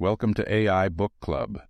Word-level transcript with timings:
Welcome 0.00 0.32
to 0.32 0.50
AI 0.50 0.88
Book 0.88 1.12
Club. 1.20 1.60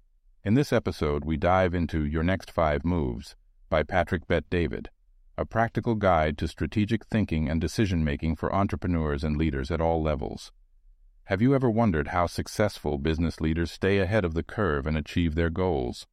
In 0.45 0.55
this 0.55 0.73
episode, 0.73 1.25
we 1.25 1.37
dive 1.37 1.75
into 1.75 2.05
Your 2.05 2.23
Next 2.23 2.49
Five 2.49 2.85
Moves 2.85 3.35
by 3.69 3.83
Patrick 3.83 4.29
Bet 4.29 4.49
David, 4.49 4.89
a 5.37 5.45
practical 5.45 5.97
guide 5.97 6.39
to 6.39 6.47
strategic 6.47 7.05
thinking 7.07 7.49
and 7.49 7.61
decision 7.61 8.05
making 8.05 8.37
for 8.37 8.55
entrepreneurs 8.55 9.25
and 9.25 9.37
leaders 9.37 9.73
at 9.73 9.81
all 9.81 10.01
levels. 10.01 10.53
Have 11.25 11.43
you 11.43 11.57
ever 11.57 11.69
wondered 11.69 12.07
how 12.15 12.29
successful 12.29 12.99
business 12.99 13.41
leaders 13.41 13.73
stay 13.73 13.99
ahead 13.99 14.25
of 14.25 14.35
the 14.35 14.45
curve 14.45 14.87
and 14.87 14.97
achieve 14.97 15.35
their 15.35 15.51
goals? 15.51 16.07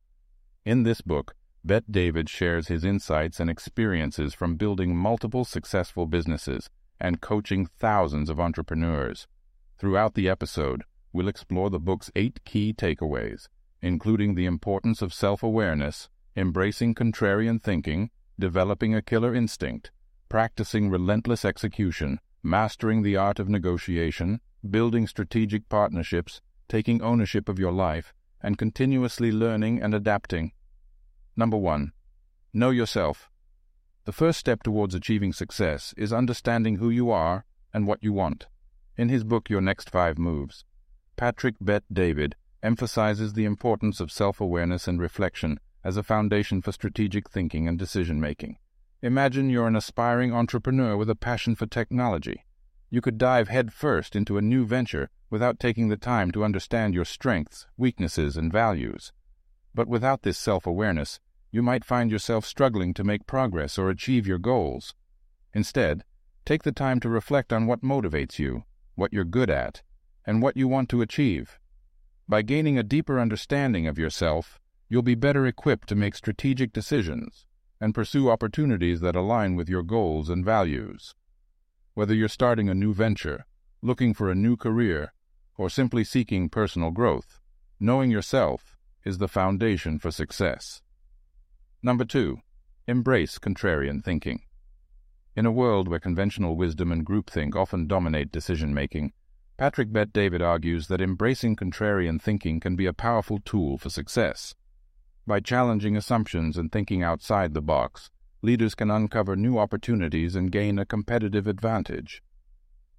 In 0.66 0.82
this 0.82 1.02
book, 1.02 1.36
Bet 1.64 1.92
David 1.92 2.30
shares 2.30 2.68
his 2.68 2.84
insights 2.84 3.40
and 3.40 3.48
experiences 3.48 4.34
from 4.34 4.56
building 4.56 4.98
multiple 4.98 5.46
successful 5.46 6.08
businesses 6.08 6.68
and 7.00 7.22
coaching 7.22 7.68
thousands 7.68 8.32
of 8.32 8.40
entrepreneurs. 8.40 9.28
Throughout 9.78 10.16
the 10.16 10.28
episode, 10.28 10.82
we'll 11.18 11.28
explore 11.28 11.72
the 11.72 11.80
book's 11.80 12.12
eight 12.16 12.40
key 12.46 12.72
takeaways, 12.72 13.48
including 13.82 14.36
the 14.36 14.46
importance 14.46 15.02
of 15.02 15.12
self 15.12 15.42
awareness, 15.42 16.10
embracing 16.36 16.94
contrarian 16.94 17.60
thinking, 17.60 18.12
developing 18.38 18.94
a 18.94 19.02
killer 19.02 19.34
instinct, 19.34 19.90
practicing 20.30 20.92
relentless 20.92 21.44
execution, 21.44 22.20
mastering 22.44 23.02
the 23.02 23.18
art 23.18 23.40
of 23.40 23.50
negotiation, 23.50 24.40
building 24.70 25.08
strategic 25.08 25.68
partnerships, 25.70 26.40
taking 26.70 27.02
ownership 27.02 27.50
of 27.50 27.58
your 27.58 27.72
life, 27.72 28.14
and 28.40 28.60
continuously 28.60 29.32
learning 29.32 29.82
and 29.82 29.96
adapting. 29.96 30.52
Number 31.36 31.58
one, 31.58 31.94
know 32.54 32.70
yourself. 32.70 33.32
The 34.06 34.12
first 34.12 34.40
step 34.40 34.62
towards 34.62 34.94
achieving 34.94 35.34
success 35.34 35.96
is 35.98 36.14
understanding 36.14 36.76
who 36.76 36.92
you 36.92 37.10
are 37.10 37.44
and 37.74 37.88
what 37.88 38.04
you 38.04 38.14
want. 38.14 38.46
In 38.96 39.10
his 39.10 39.24
book, 39.24 39.50
Your 39.50 39.62
Next 39.62 39.90
Five 39.90 40.20
Moves, 40.20 40.64
Patrick 41.18 41.56
Bet 41.60 41.84
David 41.92 42.36
emphasizes 42.62 43.34
the 43.34 43.46
importance 43.46 44.00
of 44.00 44.12
self 44.12 44.40
awareness 44.40 44.88
and 44.88 45.00
reflection 45.00 45.60
as 45.84 45.98
a 45.98 46.04
foundation 46.04 46.62
for 46.62 46.72
strategic 46.72 47.28
thinking 47.28 47.68
and 47.68 47.80
decision 47.80 48.22
making. 48.22 48.58
Imagine 49.02 49.50
you're 49.50 49.68
an 49.68 49.76
aspiring 49.76 50.32
entrepreneur 50.32 50.96
with 50.96 51.10
a 51.10 51.16
passion 51.16 51.56
for 51.56 51.66
technology. 51.66 52.46
You 52.92 53.02
could 53.02 53.18
dive 53.18 53.48
headfirst 53.48 54.16
into 54.16 54.38
a 54.38 54.44
new 54.44 54.64
venture 54.64 55.10
without 55.32 55.60
taking 55.60 55.90
the 55.90 55.98
time 55.98 56.30
to 56.34 56.44
understand 56.44 56.94
your 56.94 57.06
strengths, 57.06 57.66
weaknesses, 57.78 58.38
and 58.38 58.52
values. 58.52 59.12
But 59.74 59.88
without 59.88 60.22
this 60.22 60.38
self 60.38 60.68
awareness, 60.68 61.20
you 61.50 61.64
might 61.64 61.84
find 61.84 62.12
yourself 62.12 62.46
struggling 62.46 62.94
to 62.94 63.04
make 63.04 63.26
progress 63.26 63.80
or 63.80 63.90
achieve 63.90 64.28
your 64.28 64.38
goals. 64.38 64.94
Instead, 65.52 66.04
take 66.46 66.62
the 66.62 66.72
time 66.72 67.00
to 67.00 67.10
reflect 67.10 67.52
on 67.52 67.66
what 67.66 67.82
motivates 67.82 68.38
you, 68.38 68.66
what 68.94 69.12
you're 69.12 69.26
good 69.26 69.50
at, 69.50 69.82
and 70.28 70.42
what 70.42 70.58
you 70.58 70.68
want 70.68 70.90
to 70.90 71.02
achieve. 71.02 71.58
By 72.28 72.42
gaining 72.42 72.78
a 72.78 72.84
deeper 72.84 73.20
understanding 73.20 73.88
of 73.88 73.98
yourself, 73.98 74.60
you'll 74.90 75.02
be 75.02 75.16
better 75.16 75.48
equipped 75.48 75.88
to 75.90 75.96
make 75.96 76.14
strategic 76.14 76.74
decisions 76.74 77.46
and 77.80 77.96
pursue 77.96 78.30
opportunities 78.30 79.00
that 79.00 79.16
align 79.16 79.56
with 79.56 79.70
your 79.70 79.84
goals 79.84 80.30
and 80.30 80.44
values. 80.44 81.16
Whether 81.94 82.14
you're 82.14 82.28
starting 82.28 82.70
a 82.70 82.76
new 82.76 82.94
venture, 82.94 83.46
looking 83.82 84.14
for 84.14 84.30
a 84.30 84.36
new 84.36 84.58
career, 84.58 85.14
or 85.58 85.70
simply 85.70 86.04
seeking 86.04 86.50
personal 86.50 86.92
growth, 86.92 87.40
knowing 87.80 88.12
yourself 88.12 88.76
is 89.06 89.20
the 89.20 89.28
foundation 89.28 89.98
for 89.98 90.12
success. 90.12 90.82
Number 91.82 92.04
two, 92.04 92.40
embrace 92.88 93.40
contrarian 93.40 94.04
thinking. 94.04 94.42
In 95.36 95.46
a 95.46 95.52
world 95.52 95.88
where 95.88 96.00
conventional 96.00 96.58
wisdom 96.58 96.92
and 96.92 97.06
groupthink 97.06 97.56
often 97.56 97.88
dominate 97.88 98.32
decision 98.32 98.74
making, 98.74 99.14
Patrick 99.58 99.92
Bet 99.92 100.14
David 100.14 100.40
argues 100.40 100.88
that 100.88 101.02
embracing 101.02 101.56
contrarian 101.56 102.22
thinking 102.22 102.60
can 102.60 102.76
be 102.76 102.86
a 102.86 102.94
powerful 102.94 103.40
tool 103.44 103.80
for 103.80 103.90
success. 103.90 104.54
By 105.26 105.40
challenging 105.40 105.98
assumptions 105.98 106.60
and 106.60 106.72
thinking 106.72 107.02
outside 107.02 107.56
the 107.56 107.62
box, 107.62 108.12
leaders 108.44 108.76
can 108.76 108.92
uncover 108.92 109.36
new 109.36 109.58
opportunities 109.58 110.36
and 110.36 110.52
gain 110.52 110.78
a 110.78 110.86
competitive 110.86 111.48
advantage. 111.48 112.22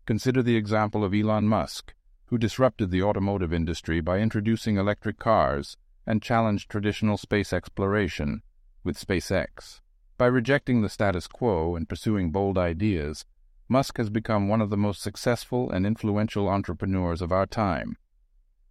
Consider 0.04 0.42
the 0.42 0.56
example 0.56 1.04
of 1.04 1.14
Elon 1.14 1.46
Musk, 1.46 1.94
who 2.26 2.36
disrupted 2.36 2.90
the 2.90 3.04
automotive 3.04 3.52
industry 3.52 4.00
by 4.00 4.18
introducing 4.18 4.76
electric 4.78 5.20
cars 5.20 5.76
and 6.08 6.20
challenged 6.20 6.68
traditional 6.68 7.16
space 7.16 7.52
exploration 7.52 8.42
with 8.82 8.98
SpaceX. 8.98 9.80
By 10.16 10.26
rejecting 10.26 10.82
the 10.82 10.88
status 10.88 11.28
quo 11.28 11.76
and 11.76 11.88
pursuing 11.88 12.32
bold 12.32 12.58
ideas, 12.58 13.24
Musk 13.70 13.98
has 13.98 14.08
become 14.08 14.48
one 14.48 14.62
of 14.62 14.70
the 14.70 14.78
most 14.78 15.02
successful 15.02 15.70
and 15.70 15.86
influential 15.86 16.48
entrepreneurs 16.48 17.20
of 17.20 17.30
our 17.30 17.44
time. 17.44 17.98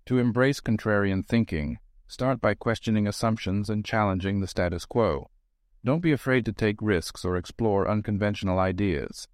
To 0.08 0.18
embrace 0.18 0.60
contrarian 0.60 1.24
thinking, 1.24 1.78
start 2.08 2.42
by 2.42 2.56
questioning 2.56 3.06
assumptions 3.06 3.70
and 3.70 3.86
challenging 3.86 4.40
the 4.40 4.48
status 4.48 4.86
quo. 4.86 5.30
Don't 5.86 6.02
be 6.02 6.12
afraid 6.12 6.46
to 6.46 6.52
take 6.52 6.82
risks 6.82 7.24
or 7.24 7.38
explore 7.38 7.88
unconventional 7.88 8.58
ideas. 8.58 9.28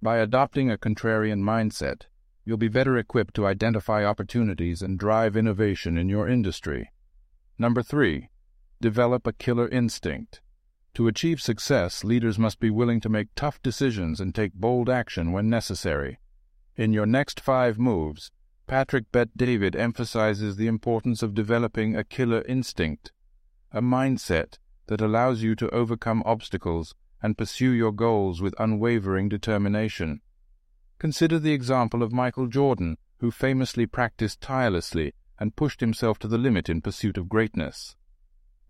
By 0.00 0.18
adopting 0.18 0.70
a 0.70 0.78
contrarian 0.78 1.40
mindset, 1.40 2.02
you'll 2.44 2.56
be 2.56 2.68
better 2.68 2.96
equipped 2.96 3.34
to 3.34 3.46
identify 3.46 4.04
opportunities 4.04 4.80
and 4.80 4.98
drive 4.98 5.36
innovation 5.36 5.98
in 5.98 6.08
your 6.08 6.28
industry. 6.28 6.92
Number 7.58 7.82
three, 7.82 8.30
develop 8.80 9.26
a 9.26 9.32
killer 9.32 9.68
instinct. 9.68 10.40
To 10.94 11.06
achieve 11.06 11.40
success, 11.40 12.04
leaders 12.04 12.38
must 12.38 12.58
be 12.58 12.70
willing 12.70 13.00
to 13.00 13.08
make 13.08 13.28
tough 13.34 13.62
decisions 13.62 14.20
and 14.20 14.34
take 14.34 14.54
bold 14.54 14.90
action 14.90 15.32
when 15.32 15.48
necessary. 15.48 16.18
In 16.76 16.92
your 16.92 17.06
next 17.06 17.40
five 17.40 17.78
moves, 17.78 18.30
Patrick 18.66 19.10
Bet 19.12 19.36
David 19.36 19.74
emphasizes 19.76 20.56
the 20.56 20.66
importance 20.66 21.22
of 21.22 21.34
developing 21.34 21.96
a 21.96 22.04
killer 22.04 22.42
instinct, 22.42 23.12
a 23.72 23.80
mindset 23.80 24.58
that 24.86 25.00
allows 25.00 25.42
you 25.42 25.54
to 25.56 25.70
overcome 25.70 26.22
obstacles 26.26 26.94
and 27.22 27.38
pursue 27.38 27.70
your 27.70 27.92
goals 27.92 28.40
with 28.40 28.54
unwavering 28.58 29.28
determination. 29.28 30.20
Consider 30.98 31.38
the 31.38 31.52
example 31.52 32.02
of 32.02 32.12
Michael 32.12 32.46
Jordan, 32.46 32.96
who 33.18 33.30
famously 33.30 33.86
practiced 33.86 34.40
tirelessly 34.40 35.14
and 35.38 35.56
pushed 35.56 35.80
himself 35.80 36.18
to 36.18 36.28
the 36.28 36.38
limit 36.38 36.68
in 36.68 36.80
pursuit 36.80 37.16
of 37.16 37.28
greatness. 37.28 37.96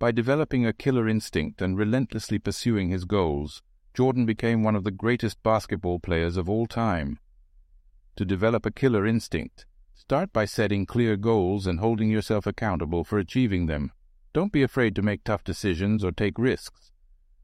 By 0.00 0.12
developing 0.12 0.64
a 0.64 0.72
killer 0.72 1.06
instinct 1.06 1.60
and 1.60 1.76
relentlessly 1.76 2.38
pursuing 2.38 2.88
his 2.88 3.04
goals, 3.04 3.62
Jordan 3.92 4.24
became 4.24 4.62
one 4.62 4.74
of 4.74 4.82
the 4.82 4.90
greatest 4.90 5.42
basketball 5.42 5.98
players 5.98 6.38
of 6.38 6.48
all 6.48 6.66
time. 6.66 7.18
To 8.16 8.24
develop 8.24 8.64
a 8.64 8.70
killer 8.70 9.06
instinct, 9.06 9.66
start 9.92 10.32
by 10.32 10.46
setting 10.46 10.86
clear 10.86 11.18
goals 11.18 11.66
and 11.66 11.80
holding 11.80 12.08
yourself 12.08 12.46
accountable 12.46 13.04
for 13.04 13.18
achieving 13.18 13.66
them. 13.66 13.92
Don't 14.32 14.52
be 14.52 14.62
afraid 14.62 14.96
to 14.96 15.02
make 15.02 15.22
tough 15.22 15.44
decisions 15.44 16.02
or 16.02 16.12
take 16.12 16.38
risks. 16.38 16.92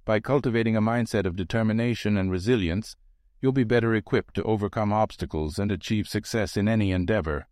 By 0.07 0.21
cultivating 0.21 0.79
a 0.79 0.81
mindset 0.81 1.27
of 1.27 1.37
determination 1.37 2.17
and 2.17 2.31
resilience, 2.31 2.97
you'll 3.43 3.53
be 3.53 3.65
better 3.65 3.95
equipped 3.95 4.33
to 4.37 4.43
overcome 4.45 4.95
obstacles 4.95 5.59
and 5.59 5.71
achieve 5.71 6.09
success 6.09 6.57
in 6.57 6.69
any 6.69 6.91
endeavor. 6.91 7.49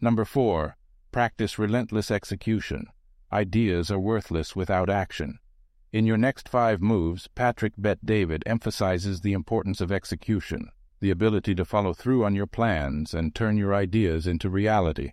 Number 0.00 0.24
four, 0.24 0.76
practice 1.12 1.60
relentless 1.60 2.10
execution. 2.10 2.88
Ideas 3.32 3.90
are 3.92 4.00
worthless 4.00 4.56
without 4.56 4.90
action. 4.90 5.38
In 5.92 6.04
your 6.04 6.16
next 6.16 6.48
five 6.48 6.80
moves, 6.80 7.28
Patrick 7.28 7.74
Bet 7.78 8.04
David 8.04 8.42
emphasizes 8.44 9.20
the 9.20 9.32
importance 9.32 9.80
of 9.80 9.92
execution, 9.92 10.70
the 11.00 11.10
ability 11.10 11.54
to 11.54 11.64
follow 11.64 11.92
through 11.92 12.24
on 12.24 12.34
your 12.34 12.46
plans 12.46 13.14
and 13.14 13.34
turn 13.34 13.56
your 13.56 13.74
ideas 13.74 14.26
into 14.26 14.50
reality. 14.50 15.12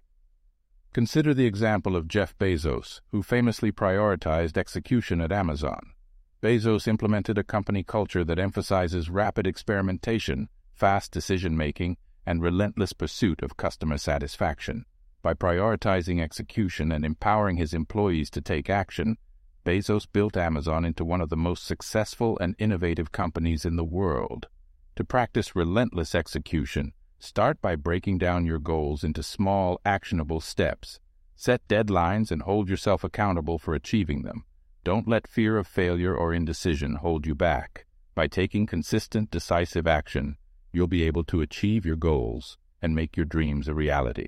Consider 0.94 1.34
the 1.34 1.46
example 1.46 1.96
of 1.96 2.08
Jeff 2.08 2.36
Bezos, 2.40 3.02
who 3.12 3.22
famously 3.22 3.72
prioritized 3.72 4.58
execution 4.58 5.22
at 5.22 5.32
Amazon. 5.32 5.94
Bezos 6.42 6.88
implemented 6.88 7.38
a 7.38 7.44
company 7.44 7.84
culture 7.84 8.24
that 8.24 8.40
emphasizes 8.40 9.10
rapid 9.10 9.46
experimentation, 9.46 10.50
fast 10.74 11.12
decision 11.12 11.56
making, 11.56 11.98
and 12.26 12.42
relentless 12.42 12.94
pursuit 12.94 13.44
of 13.44 13.58
customer 13.58 13.98
satisfaction. 13.98 14.86
By 15.28 15.34
prioritizing 15.34 16.22
execution 16.22 16.90
and 16.90 17.04
empowering 17.04 17.58
his 17.58 17.74
employees 17.74 18.30
to 18.30 18.40
take 18.40 18.70
action, 18.70 19.18
Bezos 19.66 20.08
built 20.10 20.38
Amazon 20.38 20.86
into 20.86 21.04
one 21.04 21.20
of 21.20 21.28
the 21.28 21.36
most 21.36 21.66
successful 21.66 22.38
and 22.40 22.56
innovative 22.60 23.12
companies 23.12 23.66
in 23.66 23.76
the 23.76 23.84
world. 23.84 24.48
To 24.96 25.04
practice 25.04 25.54
relentless 25.54 26.16
execution, 26.16 26.94
start 27.20 27.62
by 27.62 27.76
breaking 27.76 28.20
down 28.20 28.46
your 28.46 28.58
goals 28.58 29.04
into 29.04 29.22
small, 29.22 29.82
actionable 29.84 30.40
steps. 30.40 31.02
Set 31.36 31.68
deadlines 31.68 32.32
and 32.32 32.44
hold 32.44 32.70
yourself 32.70 33.04
accountable 33.04 33.60
for 33.60 33.76
achieving 33.76 34.22
them. 34.22 34.46
Don't 34.86 35.10
let 35.10 35.28
fear 35.28 35.58
of 35.58 35.68
failure 35.68 36.16
or 36.16 36.34
indecision 36.34 36.96
hold 36.96 37.28
you 37.28 37.36
back. 37.36 37.86
By 38.16 38.28
taking 38.28 38.66
consistent, 38.66 39.30
decisive 39.30 39.88
action, 39.88 40.38
you'll 40.72 40.88
be 40.88 41.04
able 41.04 41.26
to 41.26 41.42
achieve 41.42 41.86
your 41.86 41.98
goals 41.98 42.58
and 42.82 42.96
make 42.96 43.18
your 43.18 43.26
dreams 43.26 43.68
a 43.68 43.74
reality. 43.74 44.28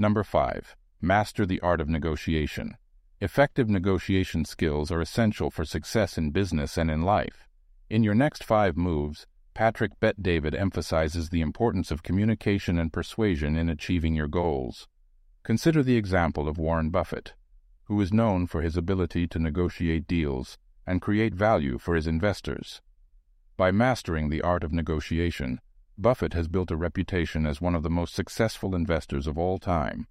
Number 0.00 0.22
five, 0.22 0.76
master 1.00 1.44
the 1.44 1.60
art 1.60 1.80
of 1.80 1.88
negotiation. 1.88 2.76
Effective 3.20 3.68
negotiation 3.68 4.44
skills 4.44 4.92
are 4.92 5.00
essential 5.00 5.50
for 5.50 5.64
success 5.64 6.16
in 6.16 6.30
business 6.30 6.78
and 6.78 6.88
in 6.88 7.02
life. 7.02 7.48
In 7.90 8.04
your 8.04 8.14
next 8.14 8.44
five 8.44 8.76
moves, 8.76 9.26
Patrick 9.54 9.98
Bet 9.98 10.22
David 10.22 10.54
emphasizes 10.54 11.30
the 11.30 11.40
importance 11.40 11.90
of 11.90 12.04
communication 12.04 12.78
and 12.78 12.92
persuasion 12.92 13.56
in 13.56 13.68
achieving 13.68 14.14
your 14.14 14.28
goals. 14.28 14.86
Consider 15.42 15.82
the 15.82 15.96
example 15.96 16.46
of 16.46 16.58
Warren 16.58 16.90
Buffett, 16.90 17.34
who 17.86 18.00
is 18.00 18.12
known 18.12 18.46
for 18.46 18.62
his 18.62 18.76
ability 18.76 19.26
to 19.26 19.40
negotiate 19.40 20.06
deals 20.06 20.58
and 20.86 21.02
create 21.02 21.34
value 21.34 21.76
for 21.76 21.96
his 21.96 22.06
investors. 22.06 22.80
By 23.56 23.72
mastering 23.72 24.28
the 24.28 24.42
art 24.42 24.62
of 24.62 24.72
negotiation, 24.72 25.58
Buffett 26.00 26.32
has 26.32 26.46
built 26.46 26.70
a 26.70 26.76
reputation 26.76 27.44
as 27.44 27.60
one 27.60 27.74
of 27.74 27.82
the 27.82 27.90
most 27.90 28.14
successful 28.14 28.72
investors 28.76 29.26
of 29.26 29.36
all 29.36 29.58
time. 29.58 30.06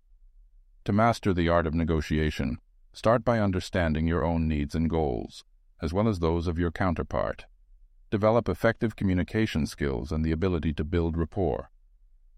To 0.83 0.91
master 0.91 1.33
the 1.33 1.47
art 1.47 1.65
of 1.65 1.73
negotiation, 1.73 2.57
start 2.91 3.23
by 3.23 3.39
understanding 3.39 4.05
your 4.05 4.25
own 4.25 4.49
needs 4.49 4.75
and 4.75 4.89
goals, 4.89 5.45
as 5.81 5.93
well 5.93 6.09
as 6.09 6.19
those 6.19 6.45
of 6.45 6.59
your 6.59 6.71
counterpart. 6.71 7.45
Develop 8.11 8.49
effective 8.49 8.97
communication 8.97 9.65
skills 9.65 10.11
and 10.11 10.25
the 10.25 10.33
ability 10.33 10.73
to 10.73 10.83
build 10.83 11.17
rapport. 11.17 11.69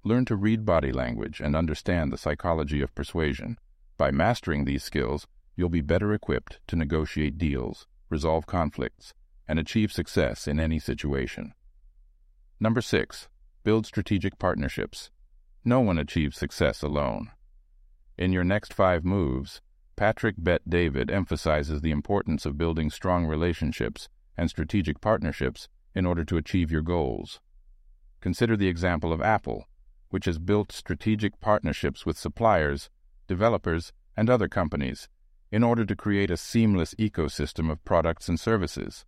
Learn 0.04 0.26
to 0.26 0.36
read 0.36 0.64
body 0.64 0.92
language 0.92 1.42
and 1.42 1.56
understand 1.56 2.14
the 2.14 2.20
psychology 2.20 2.82
of 2.82 2.94
persuasion. 2.94 3.58
By 3.98 4.12
mastering 4.12 4.66
these 4.66 4.84
skills, 4.84 5.26
you'll 5.56 5.70
be 5.70 5.82
better 5.82 6.14
equipped 6.14 6.60
to 6.68 6.76
negotiate 6.76 7.40
deals, 7.40 7.88
resolve 8.10 8.46
conflicts, 8.46 9.16
and 9.48 9.58
achieve 9.58 9.92
success 9.92 10.48
in 10.48 10.60
any 10.60 10.78
situation. 10.78 11.56
Number 12.60 12.82
six, 12.82 13.28
build 13.64 13.86
strategic 13.86 14.40
partnerships. 14.40 15.10
No 15.66 15.80
one 15.80 15.98
achieves 15.98 16.38
success 16.38 16.82
alone. 16.82 17.32
In 18.18 18.32
your 18.32 18.44
next 18.44 18.74
five 18.74 19.06
moves, 19.06 19.62
Patrick 19.96 20.36
Bet 20.38 20.70
David 20.70 21.12
emphasizes 21.12 21.82
the 21.82 21.92
importance 21.92 22.46
of 22.46 22.58
building 22.58 22.90
strong 22.90 23.26
relationships 23.26 24.08
and 24.38 24.50
strategic 24.50 25.02
partnerships 25.02 25.68
in 25.94 26.06
order 26.06 26.24
to 26.24 26.38
achieve 26.38 26.72
your 26.72 26.82
goals. 26.82 27.42
Consider 28.22 28.56
the 28.56 28.68
example 28.68 29.12
of 29.12 29.22
Apple, 29.22 29.66
which 30.10 30.26
has 30.26 30.40
built 30.40 30.72
strategic 30.72 31.40
partnerships 31.40 32.06
with 32.06 32.18
suppliers, 32.18 32.90
developers, 33.28 33.92
and 34.16 34.30
other 34.30 34.48
companies 34.48 35.08
in 35.52 35.64
order 35.64 35.86
to 35.86 35.96
create 35.96 36.32
a 36.32 36.38
seamless 36.38 36.94
ecosystem 36.96 37.72
of 37.72 37.84
products 37.84 38.30
and 38.30 38.40
services. 38.40 39.06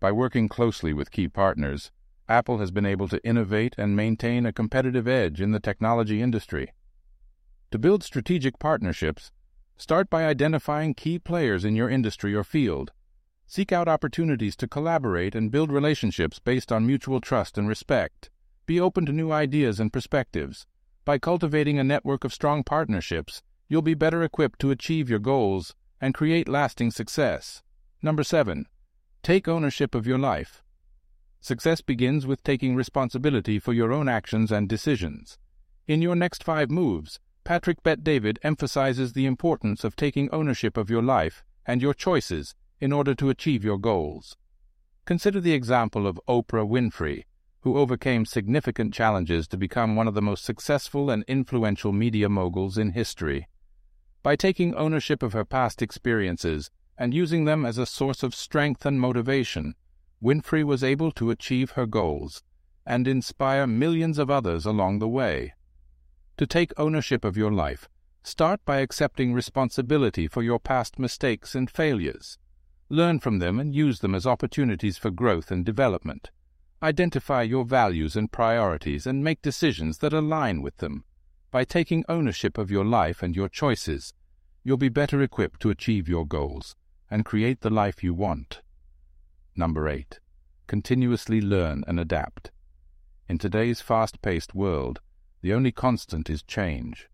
By 0.00 0.12
working 0.12 0.48
closely 0.48 0.92
with 0.92 1.10
key 1.10 1.28
partners, 1.28 1.90
Apple 2.28 2.58
has 2.58 2.70
been 2.70 2.86
able 2.86 3.08
to 3.08 3.24
innovate 3.24 3.74
and 3.78 3.96
maintain 3.96 4.46
a 4.46 4.52
competitive 4.52 5.08
edge 5.08 5.40
in 5.40 5.52
the 5.52 5.60
technology 5.60 6.20
industry. 6.20 6.72
To 7.70 7.78
build 7.78 8.02
strategic 8.02 8.58
partnerships, 8.58 9.32
start 9.76 10.10
by 10.10 10.24
identifying 10.24 10.94
key 10.94 11.18
players 11.18 11.64
in 11.64 11.76
your 11.76 11.88
industry 11.88 12.34
or 12.34 12.44
field 12.44 12.92
Seek 13.50 13.72
out 13.72 13.88
opportunities 13.88 14.54
to 14.56 14.68
collaborate 14.68 15.34
and 15.34 15.50
build 15.50 15.72
relationships 15.72 16.38
based 16.38 16.70
on 16.70 16.86
mutual 16.86 17.18
trust 17.18 17.56
and 17.56 17.66
respect. 17.66 18.28
Be 18.66 18.78
open 18.78 19.06
to 19.06 19.12
new 19.12 19.32
ideas 19.32 19.80
and 19.80 19.90
perspectives. 19.90 20.66
By 21.06 21.16
cultivating 21.16 21.78
a 21.78 21.82
network 21.82 22.24
of 22.24 22.34
strong 22.34 22.62
partnerships, 22.62 23.42
you'll 23.66 23.80
be 23.80 23.94
better 23.94 24.22
equipped 24.22 24.58
to 24.58 24.70
achieve 24.70 25.08
your 25.08 25.18
goals 25.18 25.74
and 25.98 26.12
create 26.12 26.46
lasting 26.46 26.90
success. 26.90 27.62
Number 28.02 28.22
7. 28.22 28.66
Take 29.22 29.48
ownership 29.48 29.94
of 29.94 30.06
your 30.06 30.18
life. 30.18 30.62
Success 31.40 31.80
begins 31.80 32.26
with 32.26 32.42
taking 32.42 32.74
responsibility 32.74 33.58
for 33.58 33.72
your 33.72 33.92
own 33.92 34.08
actions 34.08 34.50
and 34.50 34.68
decisions. 34.68 35.38
In 35.86 36.02
your 36.02 36.16
next 36.16 36.44
five 36.44 36.70
moves, 36.70 37.20
Patrick 37.44 37.82
Bet 37.82 38.04
David 38.04 38.38
emphasizes 38.42 39.12
the 39.12 39.24
importance 39.24 39.84
of 39.84 39.96
taking 39.96 40.28
ownership 40.30 40.76
of 40.76 40.90
your 40.90 41.02
life 41.02 41.44
and 41.64 41.80
your 41.80 41.94
choices 41.94 42.54
in 42.80 42.92
order 42.92 43.14
to 43.14 43.30
achieve 43.30 43.64
your 43.64 43.78
goals. 43.78 44.36
Consider 45.06 45.40
the 45.40 45.54
example 45.54 46.06
of 46.06 46.20
Oprah 46.28 46.68
Winfrey, 46.68 47.24
who 47.60 47.78
overcame 47.78 48.24
significant 48.24 48.92
challenges 48.92 49.48
to 49.48 49.56
become 49.56 49.96
one 49.96 50.06
of 50.06 50.14
the 50.14 50.22
most 50.22 50.44
successful 50.44 51.10
and 51.10 51.24
influential 51.26 51.92
media 51.92 52.28
moguls 52.28 52.76
in 52.76 52.90
history. 52.90 53.48
By 54.22 54.36
taking 54.36 54.74
ownership 54.74 55.22
of 55.22 55.32
her 55.32 55.44
past 55.44 55.80
experiences 55.80 56.70
and 56.98 57.14
using 57.14 57.46
them 57.46 57.64
as 57.64 57.78
a 57.78 57.86
source 57.86 58.22
of 58.22 58.34
strength 58.34 58.84
and 58.84 59.00
motivation, 59.00 59.74
Winfrey 60.22 60.64
was 60.64 60.82
able 60.82 61.12
to 61.12 61.30
achieve 61.30 61.72
her 61.72 61.86
goals 61.86 62.42
and 62.84 63.06
inspire 63.06 63.66
millions 63.66 64.18
of 64.18 64.30
others 64.30 64.66
along 64.66 64.98
the 64.98 65.08
way. 65.08 65.54
To 66.38 66.46
take 66.46 66.72
ownership 66.76 67.24
of 67.24 67.36
your 67.36 67.52
life, 67.52 67.88
start 68.22 68.60
by 68.64 68.78
accepting 68.78 69.32
responsibility 69.32 70.26
for 70.26 70.42
your 70.42 70.58
past 70.58 70.98
mistakes 70.98 71.54
and 71.54 71.70
failures. 71.70 72.38
Learn 72.88 73.20
from 73.20 73.38
them 73.38 73.60
and 73.60 73.74
use 73.74 74.00
them 74.00 74.14
as 74.14 74.26
opportunities 74.26 74.96
for 74.96 75.10
growth 75.10 75.50
and 75.50 75.64
development. 75.64 76.30
Identify 76.82 77.42
your 77.42 77.64
values 77.64 78.16
and 78.16 78.32
priorities 78.32 79.06
and 79.06 79.22
make 79.22 79.42
decisions 79.42 79.98
that 79.98 80.12
align 80.12 80.62
with 80.62 80.78
them. 80.78 81.04
By 81.50 81.64
taking 81.64 82.04
ownership 82.08 82.58
of 82.58 82.70
your 82.70 82.84
life 82.84 83.22
and 83.22 83.36
your 83.36 83.48
choices, 83.48 84.14
you'll 84.64 84.76
be 84.76 84.88
better 84.88 85.22
equipped 85.22 85.60
to 85.60 85.70
achieve 85.70 86.08
your 86.08 86.26
goals 86.26 86.76
and 87.10 87.24
create 87.24 87.60
the 87.60 87.70
life 87.70 88.02
you 88.02 88.14
want. 88.14 88.62
Number 89.58 89.88
8. 89.88 90.20
Continuously 90.68 91.40
learn 91.40 91.82
and 91.88 91.98
adapt. 91.98 92.52
In 93.28 93.38
today's 93.38 93.80
fast 93.80 94.22
paced 94.22 94.54
world, 94.54 95.00
the 95.42 95.52
only 95.52 95.72
constant 95.72 96.30
is 96.30 96.44
change. 96.44 97.08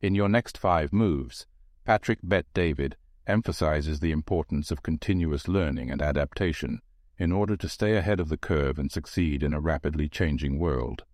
In 0.00 0.14
your 0.14 0.30
next 0.30 0.56
five 0.56 0.90
moves, 0.90 1.46
Patrick 1.84 2.20
Bet 2.22 2.46
David 2.54 2.96
emphasizes 3.26 4.00
the 4.00 4.10
importance 4.10 4.70
of 4.70 4.82
continuous 4.82 5.48
learning 5.48 5.90
and 5.90 6.00
adaptation 6.00 6.80
in 7.18 7.30
order 7.30 7.58
to 7.58 7.68
stay 7.68 7.94
ahead 7.94 8.20
of 8.20 8.30
the 8.30 8.38
curve 8.38 8.78
and 8.78 8.90
succeed 8.90 9.42
in 9.42 9.52
a 9.52 9.60
rapidly 9.60 10.08
changing 10.08 10.58
world. 10.58 11.04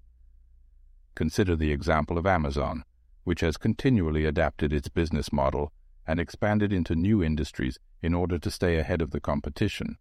Consider 1.16 1.56
the 1.56 1.72
example 1.72 2.16
of 2.16 2.24
Amazon, 2.24 2.84
which 3.24 3.40
has 3.40 3.56
continually 3.56 4.24
adapted 4.24 4.72
its 4.72 4.88
business 4.88 5.32
model 5.32 5.72
and 6.06 6.20
expanded 6.20 6.72
into 6.72 6.94
new 6.94 7.20
industries 7.20 7.80
in 8.00 8.14
order 8.14 8.38
to 8.38 8.48
stay 8.48 8.76
ahead 8.76 9.02
of 9.02 9.10
the 9.10 9.20
competition. 9.20 9.98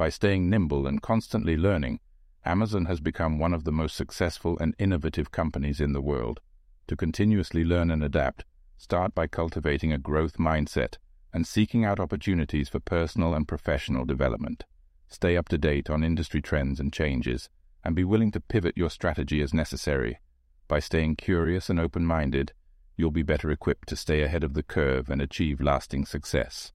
By 0.00 0.08
staying 0.08 0.48
nimble 0.48 0.86
and 0.86 1.02
constantly 1.02 1.58
learning, 1.58 2.00
Amazon 2.42 2.86
has 2.86 3.00
become 3.00 3.38
one 3.38 3.52
of 3.52 3.64
the 3.64 3.70
most 3.70 3.94
successful 3.94 4.56
and 4.58 4.74
innovative 4.78 5.30
companies 5.30 5.78
in 5.78 5.92
the 5.92 6.00
world. 6.00 6.40
To 6.86 6.96
continuously 6.96 7.64
learn 7.64 7.90
and 7.90 8.02
adapt, 8.02 8.46
start 8.78 9.14
by 9.14 9.26
cultivating 9.26 9.92
a 9.92 9.98
growth 9.98 10.38
mindset 10.38 10.96
and 11.34 11.46
seeking 11.46 11.84
out 11.84 12.00
opportunities 12.00 12.70
for 12.70 12.80
personal 12.80 13.34
and 13.34 13.46
professional 13.46 14.06
development. 14.06 14.64
Stay 15.08 15.36
up 15.36 15.50
to 15.50 15.58
date 15.58 15.90
on 15.90 16.02
industry 16.02 16.40
trends 16.40 16.80
and 16.80 16.94
changes, 16.94 17.50
and 17.84 17.94
be 17.94 18.02
willing 18.02 18.32
to 18.32 18.40
pivot 18.40 18.78
your 18.78 18.88
strategy 18.88 19.42
as 19.42 19.52
necessary. 19.52 20.18
By 20.66 20.78
staying 20.78 21.16
curious 21.16 21.68
and 21.68 21.78
open 21.78 22.06
minded, 22.06 22.54
you'll 22.96 23.10
be 23.10 23.22
better 23.22 23.50
equipped 23.50 23.88
to 23.88 23.96
stay 23.96 24.22
ahead 24.22 24.44
of 24.44 24.54
the 24.54 24.62
curve 24.62 25.10
and 25.10 25.20
achieve 25.20 25.60
lasting 25.60 26.06
success. 26.06 26.72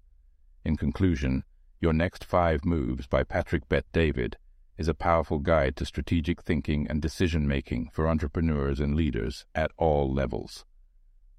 In 0.63 0.77
conclusion, 0.77 1.43
Your 1.81 1.91
Next 1.91 2.23
Five 2.23 2.63
Moves 2.63 3.05
by 3.05 3.23
Patrick 3.23 3.67
Bet 3.67 3.85
David 3.91 4.37
is 4.77 4.87
a 4.87 4.93
powerful 4.93 5.39
guide 5.39 5.75
to 5.75 5.85
strategic 5.85 6.41
thinking 6.41 6.87
and 6.89 7.01
decision 7.01 7.45
making 7.47 7.89
for 7.91 8.07
entrepreneurs 8.07 8.79
and 8.79 8.95
leaders 8.95 9.45
at 9.53 9.71
all 9.77 10.11
levels. 10.11 10.63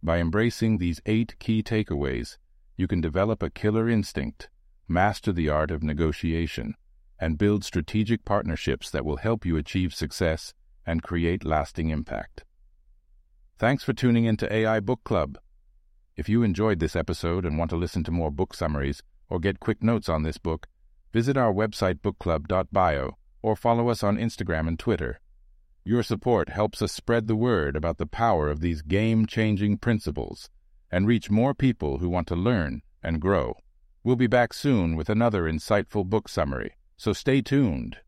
By 0.02 0.18
embracing 0.18 0.76
these 0.76 1.00
eight 1.06 1.38
key 1.38 1.62
takeaways, 1.62 2.36
you 2.76 2.86
can 2.86 3.00
develop 3.00 3.42
a 3.42 3.48
killer 3.48 3.88
instinct, 3.88 4.50
master 4.86 5.32
the 5.32 5.48
art 5.48 5.70
of 5.70 5.82
negotiation, 5.82 6.74
and 7.18 7.38
build 7.38 7.64
strategic 7.64 8.26
partnerships 8.26 8.90
that 8.90 9.06
will 9.06 9.16
help 9.16 9.46
you 9.46 9.56
achieve 9.56 9.94
success 9.94 10.52
and 10.84 11.02
create 11.02 11.46
lasting 11.46 11.88
impact. 11.88 12.44
Thanks 13.58 13.82
for 13.82 13.94
tuning 13.94 14.26
in 14.26 14.36
to 14.36 14.52
AI 14.52 14.80
Book 14.80 15.02
Club. 15.02 15.38
If 16.14 16.28
you 16.28 16.42
enjoyed 16.42 16.78
this 16.78 16.94
episode 16.94 17.46
and 17.46 17.56
want 17.56 17.70
to 17.70 17.76
listen 17.76 18.04
to 18.04 18.10
more 18.10 18.30
book 18.30 18.52
summaries 18.52 19.02
or 19.28 19.38
get 19.38 19.60
quick 19.60 19.82
notes 19.82 20.08
on 20.08 20.22
this 20.22 20.38
book, 20.38 20.66
visit 21.12 21.36
our 21.36 21.52
website 21.52 22.00
bookclub.bio 22.00 23.16
or 23.42 23.56
follow 23.56 23.88
us 23.88 24.02
on 24.02 24.16
Instagram 24.16 24.68
and 24.68 24.78
Twitter. 24.78 25.20
Your 25.84 26.02
support 26.02 26.48
helps 26.48 26.82
us 26.82 26.92
spread 26.92 27.28
the 27.28 27.36
word 27.36 27.76
about 27.76 27.98
the 27.98 28.06
power 28.06 28.48
of 28.48 28.60
these 28.60 28.82
game 28.82 29.26
changing 29.26 29.78
principles 29.78 30.50
and 30.90 31.06
reach 31.06 31.30
more 31.30 31.54
people 31.54 31.98
who 31.98 32.08
want 32.08 32.26
to 32.28 32.36
learn 32.36 32.82
and 33.02 33.20
grow. 33.20 33.54
We'll 34.02 34.16
be 34.16 34.26
back 34.26 34.52
soon 34.52 34.96
with 34.96 35.08
another 35.08 35.44
insightful 35.44 36.04
book 36.04 36.28
summary, 36.28 36.76
so 36.96 37.12
stay 37.12 37.40
tuned. 37.40 37.98